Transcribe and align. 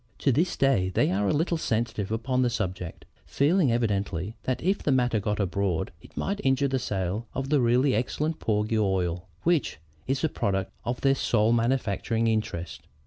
To 0.17 0.31
this 0.31 0.57
day, 0.57 0.89
they 0.89 1.11
are 1.11 1.27
a 1.27 1.31
little 1.31 1.59
sensitive 1.59 2.11
upon 2.11 2.41
the 2.41 2.49
subject, 2.49 3.05
feeling 3.27 3.71
evidently 3.71 4.35
that 4.45 4.59
if 4.63 4.79
the 4.81 4.91
matter 4.91 5.19
got 5.19 5.39
abroad, 5.39 5.91
it 6.01 6.17
might 6.17 6.41
injure 6.43 6.67
the 6.67 6.79
sale 6.79 7.27
of 7.35 7.49
the 7.49 7.61
really 7.61 7.93
excellent 7.93 8.39
porgy 8.39 8.79
oil 8.79 9.27
which 9.43 9.77
is 10.07 10.21
the 10.21 10.29
product 10.29 10.71
of 10.85 11.01
their 11.01 11.13
sole 11.13 11.53
manufacturing 11.53 12.25
interest. 12.25 12.87